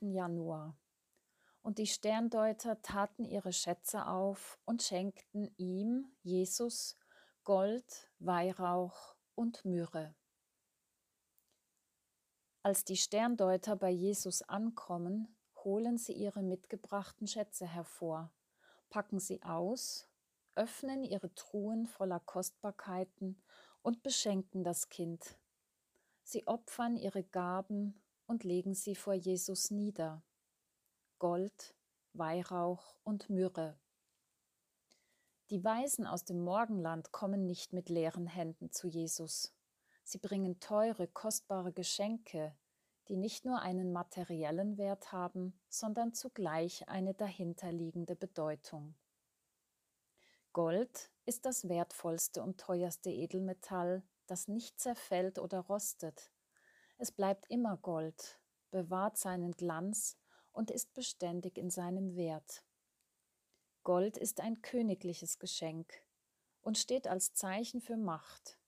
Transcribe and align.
Januar. 0.00 0.78
Und 1.62 1.78
die 1.78 1.86
Sterndeuter 1.86 2.80
taten 2.80 3.24
ihre 3.24 3.52
Schätze 3.52 4.06
auf 4.06 4.58
und 4.64 4.82
schenkten 4.82 5.52
ihm, 5.58 6.10
Jesus, 6.22 6.96
Gold, 7.44 8.10
Weihrauch 8.18 9.16
und 9.34 9.64
Myrrhe. 9.64 10.14
Als 12.62 12.84
die 12.84 12.96
Sterndeuter 12.96 13.76
bei 13.76 13.90
Jesus 13.90 14.42
ankommen, 14.42 15.36
holen 15.64 15.98
sie 15.98 16.12
ihre 16.12 16.42
mitgebrachten 16.42 17.26
Schätze 17.26 17.66
hervor, 17.66 18.32
packen 18.88 19.18
sie 19.18 19.42
aus, 19.42 20.08
öffnen 20.54 21.04
ihre 21.04 21.34
Truhen 21.34 21.86
voller 21.86 22.20
Kostbarkeiten 22.20 23.42
und 23.82 24.02
beschenken 24.02 24.64
das 24.64 24.88
Kind. 24.88 25.38
Sie 26.22 26.46
opfern 26.46 26.96
ihre 26.96 27.24
Gaben 27.24 27.99
und 28.30 28.44
legen 28.44 28.74
sie 28.74 28.94
vor 28.94 29.12
Jesus 29.12 29.72
nieder. 29.72 30.22
Gold, 31.18 31.74
Weihrauch 32.12 32.94
und 33.02 33.28
Myrrhe. 33.28 33.76
Die 35.50 35.64
Weisen 35.64 36.06
aus 36.06 36.24
dem 36.24 36.40
Morgenland 36.44 37.10
kommen 37.10 37.44
nicht 37.44 37.72
mit 37.72 37.88
leeren 37.88 38.28
Händen 38.28 38.70
zu 38.70 38.86
Jesus. 38.86 39.52
Sie 40.04 40.18
bringen 40.18 40.60
teure, 40.60 41.08
kostbare 41.08 41.72
Geschenke, 41.72 42.54
die 43.08 43.16
nicht 43.16 43.44
nur 43.44 43.62
einen 43.62 43.92
materiellen 43.92 44.78
Wert 44.78 45.10
haben, 45.10 45.58
sondern 45.68 46.14
zugleich 46.14 46.88
eine 46.88 47.14
dahinterliegende 47.14 48.14
Bedeutung. 48.14 48.94
Gold 50.52 51.10
ist 51.26 51.46
das 51.46 51.68
wertvollste 51.68 52.44
und 52.44 52.60
teuerste 52.60 53.10
Edelmetall, 53.10 54.04
das 54.28 54.46
nicht 54.46 54.78
zerfällt 54.78 55.40
oder 55.40 55.58
rostet. 55.58 56.30
Es 57.02 57.10
bleibt 57.10 57.46
immer 57.48 57.78
Gold, 57.78 58.38
bewahrt 58.70 59.16
seinen 59.16 59.52
Glanz 59.52 60.18
und 60.52 60.70
ist 60.70 60.92
beständig 60.92 61.56
in 61.56 61.70
seinem 61.70 62.14
Wert. 62.14 62.62
Gold 63.84 64.18
ist 64.18 64.38
ein 64.42 64.60
königliches 64.60 65.38
Geschenk 65.38 65.94
und 66.60 66.76
steht 66.76 67.08
als 67.08 67.32
Zeichen 67.32 67.80
für 67.80 67.96
Macht. 67.96 68.58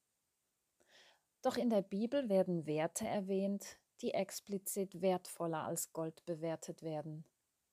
Doch 1.43 1.59
in 1.59 1.69
der 1.69 1.83
Bibel 1.83 2.31
werden 2.31 2.65
Werte 2.65 3.07
erwähnt, 3.07 3.77
die 4.01 4.15
explizit 4.15 5.03
wertvoller 5.03 5.65
als 5.65 5.93
Gold 5.93 6.25
bewertet 6.25 6.83
werden, 6.83 7.27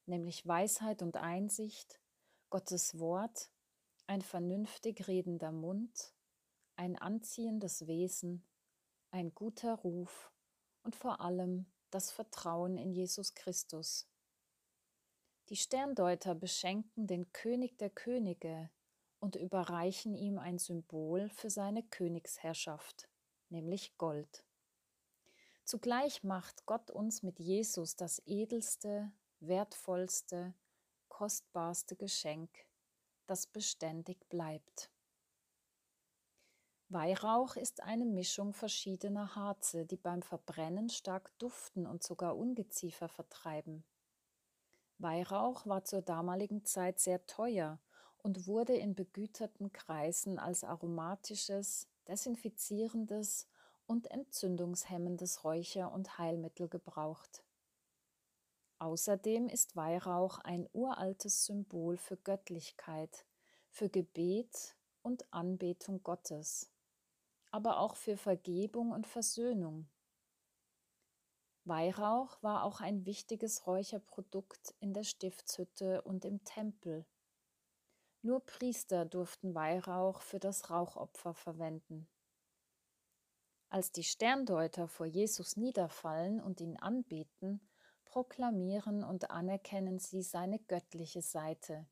nämlich 0.07 0.45
Weisheit 0.45 1.01
und 1.01 1.15
Einsicht, 1.15 2.01
Gottes 2.49 2.99
Wort, 2.99 3.49
ein 4.07 4.21
vernünftig 4.21 5.07
redender 5.07 5.53
Mund, 5.53 6.13
ein 6.75 6.97
anziehendes 6.97 7.87
Wesen, 7.87 8.45
ein 9.11 9.33
guter 9.33 9.75
Ruf 9.75 10.33
und 10.83 10.95
vor 10.95 11.21
allem 11.21 11.65
das 11.89 12.11
Vertrauen 12.11 12.77
in 12.77 12.91
Jesus 12.91 13.33
Christus. 13.33 14.07
Die 15.49 15.55
Sterndeuter 15.55 16.35
beschenken 16.35 17.07
den 17.07 17.31
König 17.33 17.77
der 17.77 17.89
Könige 17.89 18.69
und 19.19 19.35
überreichen 19.35 20.15
ihm 20.15 20.37
ein 20.37 20.59
Symbol 20.59 21.29
für 21.29 21.49
seine 21.49 21.83
Königsherrschaft, 21.83 23.09
nämlich 23.49 23.97
Gold. 23.97 24.43
Zugleich 25.65 26.23
macht 26.23 26.65
Gott 26.65 26.89
uns 26.91 27.23
mit 27.23 27.39
Jesus 27.39 27.95
das 27.95 28.21
edelste, 28.25 29.11
wertvollste, 29.39 30.53
kostbarste 31.07 31.95
Geschenk, 31.95 32.49
das 33.27 33.45
beständig 33.45 34.27
bleibt. 34.29 34.89
Weihrauch 36.91 37.55
ist 37.55 37.83
eine 37.83 38.05
Mischung 38.05 38.51
verschiedener 38.51 39.35
Harze, 39.35 39.85
die 39.85 39.95
beim 39.95 40.23
Verbrennen 40.23 40.89
stark 40.89 41.31
duften 41.37 41.85
und 41.85 42.01
sogar 42.01 42.35
Ungeziefer 42.35 43.07
vertreiben. 43.07 43.83
Weihrauch 44.97 45.67
war 45.67 45.83
zur 45.83 46.01
damaligen 46.01 46.65
Zeit 46.65 46.99
sehr 46.99 47.27
teuer 47.27 47.79
und 48.23 48.47
wurde 48.47 48.75
in 48.75 48.95
begüterten 48.95 49.71
Kreisen 49.71 50.39
als 50.39 50.63
aromatisches, 50.63 51.87
desinfizierendes 52.07 53.47
und 53.85 54.09
entzündungshemmendes 54.09 55.43
Räucher- 55.43 55.91
und 55.91 56.17
Heilmittel 56.17 56.69
gebraucht. 56.69 57.43
Außerdem 58.79 59.47
ist 59.47 59.75
Weihrauch 59.75 60.39
ein 60.39 60.67
uraltes 60.73 61.45
Symbol 61.45 61.97
für 61.97 62.17
Göttlichkeit, 62.17 63.27
für 63.69 63.89
Gebet 63.89 64.75
und 65.03 65.31
Anbetung 65.31 66.01
Gottes 66.01 66.71
aber 67.51 67.79
auch 67.79 67.95
für 67.95 68.17
Vergebung 68.17 68.91
und 68.91 69.07
Versöhnung. 69.07 69.89
Weihrauch 71.65 72.41
war 72.41 72.63
auch 72.63 72.81
ein 72.81 73.05
wichtiges 73.05 73.67
Räucherprodukt 73.67 74.73
in 74.79 74.93
der 74.93 75.03
Stiftshütte 75.03 76.01
und 76.01 76.25
im 76.25 76.43
Tempel. 76.43 77.05
Nur 78.21 78.45
Priester 78.45 79.05
durften 79.05 79.55
Weihrauch 79.55 80.21
für 80.21 80.39
das 80.39 80.69
Rauchopfer 80.69 81.33
verwenden. 81.33 82.07
Als 83.69 83.91
die 83.91 84.03
Sterndeuter 84.03 84.87
vor 84.87 85.05
Jesus 85.05 85.57
niederfallen 85.57 86.41
und 86.41 86.59
ihn 86.59 86.77
anbeten, 86.77 87.61
proklamieren 88.03 89.03
und 89.03 89.29
anerkennen 89.29 89.99
sie 89.99 90.23
seine 90.23 90.59
göttliche 90.59 91.21
Seite. 91.21 91.87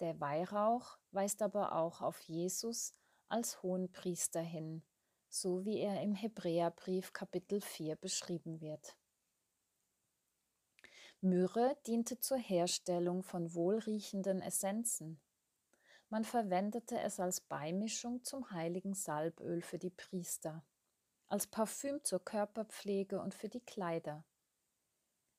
Der 0.00 0.18
Weihrauch 0.18 0.98
weist 1.10 1.42
aber 1.42 1.72
auch 1.72 2.00
auf 2.00 2.18
Jesus 2.20 2.97
als 3.28 3.62
Hohenpriester 3.62 4.40
hin, 4.40 4.82
so 5.28 5.64
wie 5.64 5.78
er 5.78 6.02
im 6.02 6.14
Hebräerbrief 6.14 7.12
Kapitel 7.12 7.60
4 7.60 7.96
beschrieben 7.96 8.60
wird. 8.60 8.96
Myrrhe 11.20 11.76
diente 11.86 12.20
zur 12.20 12.38
Herstellung 12.38 13.22
von 13.22 13.54
wohlriechenden 13.54 14.40
Essenzen. 14.40 15.20
Man 16.10 16.24
verwendete 16.24 16.98
es 17.00 17.20
als 17.20 17.40
Beimischung 17.40 18.24
zum 18.24 18.50
heiligen 18.50 18.94
Salböl 18.94 19.60
für 19.60 19.78
die 19.78 19.90
Priester, 19.90 20.64
als 21.26 21.46
Parfüm 21.46 22.02
zur 22.04 22.24
Körperpflege 22.24 23.20
und 23.20 23.34
für 23.34 23.48
die 23.48 23.60
Kleider. 23.60 24.24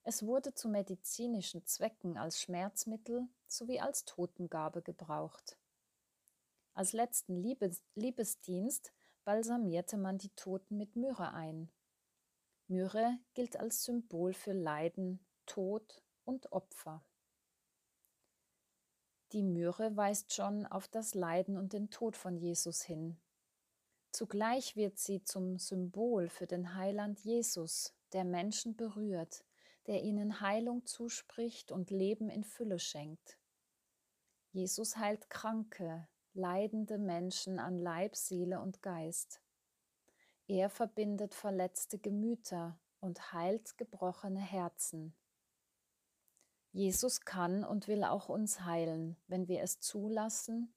Es 0.04 0.24
wurde 0.24 0.54
zu 0.54 0.70
medizinischen 0.70 1.66
Zwecken 1.66 2.18
als 2.18 2.42
Schmerzmittel 2.42 3.28
sowie 3.48 3.80
als 3.80 4.06
Totengabe 4.06 4.82
gebraucht. 4.82 5.59
Als 6.80 6.94
letzten 6.94 7.36
Liebes 7.36 7.84
Liebesdienst 7.96 8.94
balsamierte 9.26 9.98
man 9.98 10.18
die 10.18 10.30
Toten 10.30 10.78
mit 10.78 10.96
Myrrhe 10.96 11.34
ein. 11.34 11.70
Myrrhe 12.70 13.20
gilt 13.34 13.58
als 13.58 13.84
Symbol 13.84 14.34
für 14.34 14.54
Leiden, 14.54 15.20
Tod 15.46 16.02
und 16.24 16.54
Opfer. 16.54 17.04
Die 19.34 19.44
Myrrhe 19.44 19.98
weist 19.98 20.34
schon 20.34 20.66
auf 20.66 20.88
das 20.88 21.16
Leiden 21.16 21.58
und 21.58 21.74
den 21.74 21.90
Tod 21.90 22.16
von 22.16 22.38
Jesus 22.38 22.82
hin. 22.82 23.20
Zugleich 24.14 24.78
wird 24.78 25.00
sie 25.00 25.22
zum 25.26 25.60
Symbol 25.60 26.30
für 26.30 26.48
den 26.48 26.76
Heiland 26.76 27.20
Jesus, 27.20 27.94
der 28.14 28.24
Menschen 28.24 28.78
berührt, 28.78 29.44
der 29.88 30.02
ihnen 30.02 30.40
Heilung 30.40 30.86
zuspricht 30.86 31.74
und 31.74 31.92
Leben 31.92 32.30
in 32.30 32.46
Fülle 32.46 32.80
schenkt. 32.80 33.38
Jesus 34.54 34.96
heilt 34.96 35.30
Kranke, 35.30 36.08
leidende 36.40 36.98
Menschen 36.98 37.60
an 37.60 37.78
Leib, 37.78 38.16
Seele 38.16 38.62
und 38.62 38.82
Geist. 38.82 39.42
Er 40.48 40.70
verbindet 40.70 41.36
verletzte 41.36 42.00
Gemüter 42.00 42.80
und 43.02 43.34
heilt 43.34 43.78
gebrochene 43.78 44.40
Herzen. 44.40 45.14
Jesus 46.72 47.22
kann 47.22 47.64
und 47.64 47.88
will 47.88 48.04
auch 48.04 48.30
uns 48.30 48.62
heilen, 48.62 49.18
wenn 49.28 49.48
wir 49.48 49.62
es 49.62 49.80
zulassen 49.80 50.74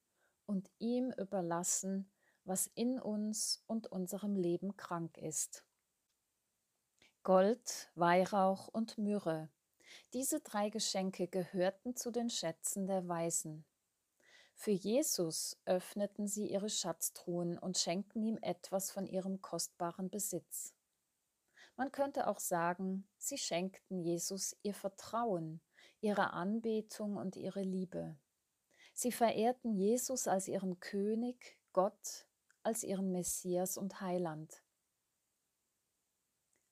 und 0.46 0.70
ihm 0.78 1.12
überlassen, 1.12 2.10
was 2.44 2.66
in 2.74 2.98
uns 2.98 3.62
und 3.66 3.86
unserem 3.86 4.34
Leben 4.34 4.76
krank 4.76 5.16
ist. 5.18 5.64
Gold, 7.22 7.90
Weihrauch 7.94 8.68
und 8.68 8.98
Myrrhe. 8.98 9.48
Diese 10.12 10.40
drei 10.40 10.70
Geschenke 10.70 11.28
gehörten 11.28 11.94
zu 11.94 12.10
den 12.10 12.30
Schätzen 12.30 12.86
der 12.86 13.06
Weisen. 13.06 13.64
Für 14.64 14.70
Jesus 14.70 15.60
öffneten 15.64 16.28
sie 16.28 16.46
ihre 16.46 16.68
Schatztruhen 16.68 17.58
und 17.58 17.78
schenkten 17.78 18.22
ihm 18.22 18.38
etwas 18.42 18.92
von 18.92 19.08
ihrem 19.08 19.42
kostbaren 19.42 20.08
Besitz. 20.08 20.72
Man 21.74 21.90
könnte 21.90 22.28
auch 22.28 22.38
sagen, 22.38 23.08
sie 23.18 23.38
schenkten 23.38 23.98
Jesus 23.98 24.56
ihr 24.62 24.72
Vertrauen, 24.72 25.60
ihre 26.00 26.32
Anbetung 26.32 27.16
und 27.16 27.34
ihre 27.34 27.62
Liebe. 27.62 28.16
Sie 28.94 29.10
verehrten 29.10 29.74
Jesus 29.74 30.28
als 30.28 30.46
ihren 30.46 30.78
König, 30.78 31.58
Gott, 31.72 32.28
als 32.62 32.84
ihren 32.84 33.10
Messias 33.10 33.76
und 33.76 34.00
Heiland. 34.00 34.62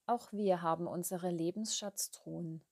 Auch 0.06 0.32
wir 0.32 0.62
haben 0.62 0.86
unsere 0.86 1.32
Lebensschatztruhen. 1.32 2.64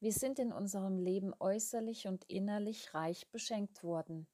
Wir 0.00 0.12
sind 0.12 0.40
in 0.40 0.52
unserem 0.52 0.98
Leben 0.98 1.34
äußerlich 1.38 2.08
und 2.08 2.24
innerlich 2.24 2.94
reich 2.94 3.30
beschenkt 3.30 3.84
worden. 3.84 4.26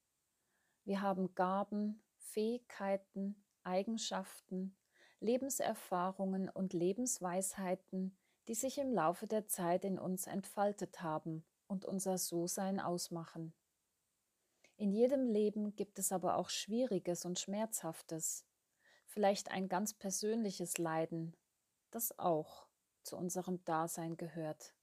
Wir 0.87 1.01
haben 1.01 1.35
Gaben, 1.35 2.01
Fähigkeiten, 2.15 3.35
Eigenschaften, 3.63 4.73
Lebenserfahrungen 5.19 6.47
und 6.47 6.71
Lebensweisheiten, 6.71 8.17
die 8.47 8.55
sich 8.55 8.77
im 8.77 8.93
Laufe 8.93 9.27
der 9.27 9.47
Zeit 9.47 9.83
in 9.83 9.99
uns 9.99 10.27
entfaltet 10.27 11.01
haben 11.01 11.45
und 11.67 11.83
unser 11.83 12.17
So-Sein 12.17 12.79
ausmachen. 12.79 13.53
In 14.77 14.93
jedem 14.93 15.27
Leben 15.27 15.75
gibt 15.75 15.99
es 15.99 16.13
aber 16.13 16.37
auch 16.37 16.49
Schwieriges 16.49 17.25
und 17.25 17.37
Schmerzhaftes, 17.37 18.45
vielleicht 19.07 19.51
ein 19.51 19.67
ganz 19.67 19.93
persönliches 19.93 20.77
Leiden, 20.77 21.35
das 21.91 22.17
auch 22.17 22.65
zu 23.03 23.17
unserem 23.17 23.61
Dasein 23.65 24.15
gehört. 24.15 24.73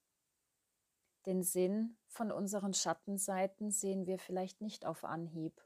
Den 1.24 1.42
Sinn 1.42 1.96
von 2.08 2.30
unseren 2.30 2.74
Schattenseiten 2.74 3.70
sehen 3.70 4.04
wir 4.04 4.18
vielleicht 4.18 4.60
nicht 4.60 4.84
auf 4.84 5.04
Anhieb, 5.04 5.64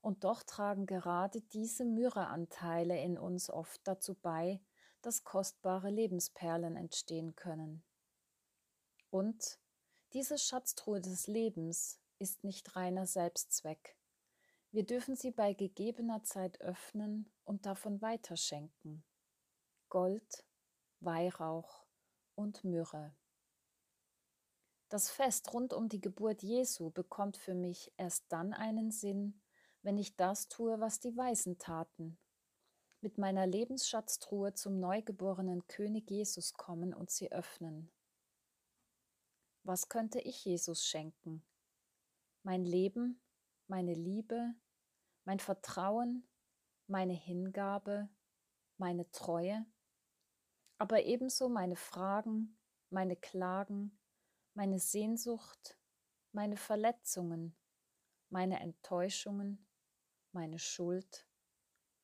und 0.00 0.24
doch 0.24 0.42
tragen 0.42 0.86
gerade 0.86 1.40
diese 1.40 1.84
Myrrheanteile 1.84 3.00
in 3.02 3.18
uns 3.18 3.50
oft 3.50 3.80
dazu 3.84 4.14
bei, 4.14 4.60
dass 5.02 5.24
kostbare 5.24 5.90
Lebensperlen 5.90 6.76
entstehen 6.76 7.34
können. 7.36 7.82
Und 9.10 9.58
diese 10.12 10.38
Schatztruhe 10.38 11.00
des 11.00 11.26
Lebens 11.26 12.00
ist 12.18 12.44
nicht 12.44 12.76
reiner 12.76 13.06
Selbstzweck. 13.06 13.96
Wir 14.70 14.84
dürfen 14.84 15.16
sie 15.16 15.30
bei 15.30 15.54
gegebener 15.54 16.22
Zeit 16.24 16.60
öffnen 16.60 17.30
und 17.44 17.64
davon 17.64 18.02
weiterschenken. 18.02 19.04
Gold, 19.88 20.44
Weihrauch 21.00 21.86
und 22.34 22.64
Myrrhe. 22.64 23.14
Das 24.88 25.10
Fest 25.10 25.52
rund 25.52 25.72
um 25.72 25.88
die 25.88 26.00
Geburt 26.00 26.42
Jesu 26.42 26.90
bekommt 26.90 27.36
für 27.36 27.54
mich 27.54 27.92
erst 27.96 28.24
dann 28.30 28.52
einen 28.52 28.90
Sinn, 28.90 29.40
wenn 29.82 29.98
ich 29.98 30.16
das 30.16 30.48
tue, 30.48 30.80
was 30.80 31.00
die 31.00 31.16
Weisen 31.16 31.58
taten. 31.58 32.18
Mit 33.00 33.16
meiner 33.16 33.46
Lebensschatztruhe 33.46 34.54
zum 34.54 34.80
neugeborenen 34.80 35.66
König 35.68 36.10
Jesus 36.10 36.54
kommen 36.54 36.92
und 36.92 37.10
sie 37.10 37.30
öffnen. 37.30 37.90
Was 39.62 39.88
könnte 39.88 40.20
ich 40.20 40.44
Jesus 40.44 40.84
schenken? 40.84 41.44
Mein 42.42 42.64
Leben, 42.64 43.20
meine 43.66 43.94
Liebe, 43.94 44.54
mein 45.24 45.38
Vertrauen, 45.38 46.26
meine 46.86 47.12
Hingabe, 47.12 48.08
meine 48.78 49.10
Treue, 49.10 49.66
aber 50.78 51.04
ebenso 51.04 51.48
meine 51.48 51.76
Fragen, 51.76 52.56
meine 52.90 53.16
Klagen, 53.16 53.98
meine 54.54 54.78
Sehnsucht, 54.78 55.78
meine 56.32 56.56
Verletzungen, 56.56 57.54
meine 58.30 58.60
Enttäuschungen, 58.60 59.67
meine 60.32 60.58
Schuld, 60.58 61.26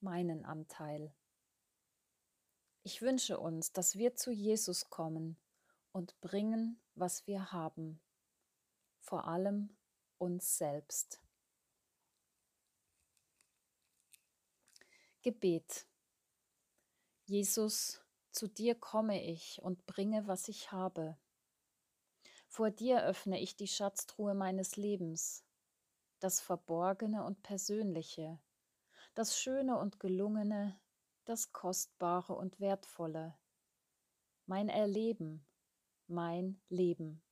meinen 0.01 0.45
Anteil. 0.45 1.15
Ich 2.83 3.01
wünsche 3.01 3.39
uns, 3.39 3.73
dass 3.73 3.97
wir 3.97 4.15
zu 4.15 4.31
Jesus 4.31 4.91
kommen 4.91 5.39
und 5.93 6.21
bringen, 6.21 6.81
was 6.95 7.27
wir 7.27 7.53
haben, 7.53 8.01
vor 9.01 9.27
allem 9.27 9.77
uns 10.19 10.59
selbst. 10.59 11.23
Gebet. 15.23 15.87
Jesus, 17.25 18.03
zu 18.31 18.49
dir 18.49 18.75
komme 18.75 19.25
ich 19.25 19.63
und 19.63 19.87
bringe, 19.87 20.27
was 20.27 20.49
ich 20.49 20.71
habe. 20.71 21.17
Vor 22.49 22.71
dir 22.71 23.03
öffne 23.05 23.41
ich 23.41 23.57
die 23.57 23.67
Schatztruhe 23.67 24.35
meines 24.35 24.77
Lebens, 24.77 25.43
das 26.25 26.41
Verborgene 26.41 27.23
und 27.23 27.43
Persönliche, 27.43 28.41
das 29.13 29.39
Schöne 29.39 29.77
und 29.77 30.01
Gelungene, 30.01 30.81
das 31.27 31.53
Kostbare 31.53 32.35
und 32.35 32.61
Wertvolle, 32.61 33.37
mein 34.47 34.71
Erleben, 34.71 35.47
mein 36.07 36.63
Leben. 36.71 37.23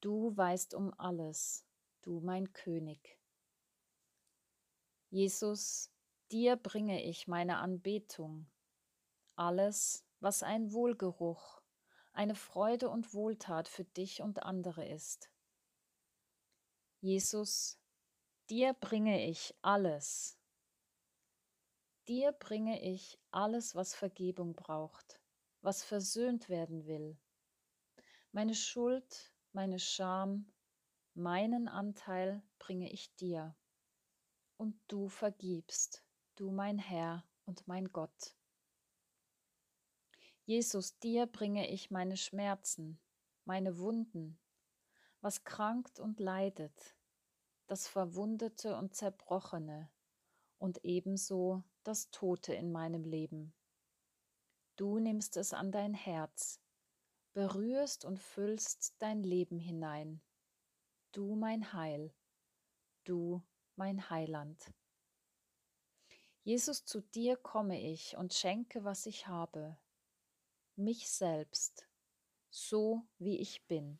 Du 0.00 0.36
weißt 0.36 0.74
um 0.74 0.92
alles, 0.98 1.64
du 2.00 2.18
mein 2.18 2.52
König. 2.52 3.20
Jesus, 5.10 5.92
dir 6.32 6.56
bringe 6.56 7.04
ich 7.04 7.28
meine 7.28 7.58
Anbetung, 7.58 8.50
alles, 9.36 10.04
was 10.18 10.42
ein 10.42 10.72
Wohlgeruch, 10.72 11.62
eine 12.12 12.34
Freude 12.34 12.90
und 12.90 13.14
Wohltat 13.14 13.68
für 13.68 13.84
dich 13.84 14.20
und 14.20 14.42
andere 14.42 14.84
ist. 14.84 15.31
Jesus, 17.02 17.78
dir 18.48 18.72
bringe 18.72 19.28
ich 19.28 19.54
alles, 19.60 20.38
Dir 22.08 22.32
bringe 22.32 22.82
ich 22.82 23.16
alles, 23.30 23.76
was 23.76 23.94
Vergebung 23.94 24.54
braucht, 24.54 25.20
was 25.60 25.84
versöhnt 25.84 26.48
werden 26.48 26.86
will. 26.86 27.16
Meine 28.32 28.56
Schuld, 28.56 29.32
meine 29.52 29.78
Scham, 29.78 30.52
meinen 31.14 31.68
Anteil 31.68 32.42
bringe 32.58 32.90
ich 32.90 33.14
dir. 33.14 33.54
Und 34.56 34.80
du 34.88 35.08
vergibst, 35.08 36.02
du 36.34 36.50
mein 36.50 36.78
Herr 36.78 37.24
und 37.44 37.68
mein 37.68 37.92
Gott. 37.92 38.36
Jesus, 40.44 40.98
dir 40.98 41.26
bringe 41.26 41.70
ich 41.70 41.92
meine 41.92 42.16
Schmerzen, 42.16 43.00
meine 43.44 43.78
Wunden, 43.78 44.40
was 45.22 45.44
krankt 45.44 46.00
und 46.00 46.20
leidet, 46.20 46.96
das 47.68 47.86
Verwundete 47.86 48.76
und 48.76 48.94
Zerbrochene 48.94 49.88
und 50.58 50.84
ebenso 50.84 51.62
das 51.84 52.10
Tote 52.10 52.52
in 52.52 52.70
meinem 52.70 53.04
Leben. 53.04 53.54
Du 54.76 54.98
nimmst 54.98 55.36
es 55.36 55.52
an 55.52 55.70
dein 55.70 55.94
Herz, 55.94 56.60
berührst 57.32 58.04
und 58.04 58.18
füllst 58.18 58.96
dein 58.98 59.22
Leben 59.22 59.58
hinein. 59.58 60.20
Du 61.12 61.36
mein 61.36 61.72
Heil, 61.72 62.12
du 63.04 63.42
mein 63.76 64.10
Heiland. 64.10 64.72
Jesus, 66.42 66.84
zu 66.84 67.00
dir 67.00 67.36
komme 67.36 67.80
ich 67.80 68.16
und 68.16 68.34
schenke, 68.34 68.82
was 68.82 69.06
ich 69.06 69.28
habe, 69.28 69.78
mich 70.74 71.08
selbst, 71.08 71.86
so 72.50 73.06
wie 73.18 73.38
ich 73.38 73.64
bin. 73.68 73.98